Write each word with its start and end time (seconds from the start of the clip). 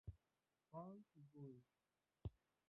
Pons 0.71 1.11
i 1.19 1.27
Guri. 1.35 1.53